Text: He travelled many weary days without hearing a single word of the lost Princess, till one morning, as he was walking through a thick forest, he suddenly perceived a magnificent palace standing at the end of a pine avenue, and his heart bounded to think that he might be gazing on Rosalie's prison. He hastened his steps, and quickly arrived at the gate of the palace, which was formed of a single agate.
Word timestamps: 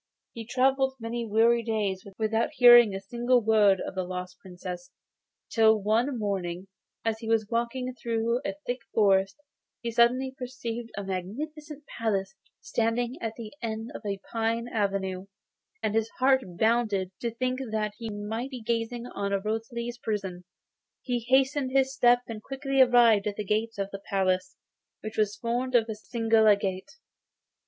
He 0.33 0.47
travelled 0.47 0.95
many 0.99 1.27
weary 1.27 1.61
days 1.61 2.03
without 2.17 2.49
hearing 2.53 2.95
a 2.95 2.99
single 2.99 3.39
word 3.39 3.79
of 3.79 3.93
the 3.93 4.03
lost 4.03 4.39
Princess, 4.39 4.89
till 5.51 5.79
one 5.79 6.17
morning, 6.17 6.69
as 7.05 7.19
he 7.19 7.27
was 7.27 7.47
walking 7.51 7.93
through 7.93 8.41
a 8.43 8.55
thick 8.65 8.79
forest, 8.95 9.37
he 9.79 9.91
suddenly 9.91 10.33
perceived 10.35 10.89
a 10.97 11.03
magnificent 11.03 11.83
palace 11.85 12.33
standing 12.61 13.21
at 13.21 13.35
the 13.35 13.53
end 13.61 13.91
of 13.93 14.01
a 14.03 14.19
pine 14.33 14.67
avenue, 14.69 15.27
and 15.83 15.93
his 15.93 16.09
heart 16.17 16.41
bounded 16.57 17.11
to 17.19 17.29
think 17.29 17.59
that 17.69 17.93
he 17.99 18.09
might 18.09 18.49
be 18.49 18.63
gazing 18.63 19.05
on 19.05 19.39
Rosalie's 19.45 19.99
prison. 19.99 20.45
He 21.03 21.19
hastened 21.29 21.69
his 21.73 21.93
steps, 21.93 22.23
and 22.27 22.41
quickly 22.41 22.81
arrived 22.81 23.27
at 23.27 23.35
the 23.35 23.45
gate 23.45 23.77
of 23.77 23.91
the 23.91 24.01
palace, 24.09 24.55
which 25.01 25.15
was 25.15 25.35
formed 25.35 25.75
of 25.75 25.87
a 25.87 25.93
single 25.93 26.47
agate. 26.47 26.89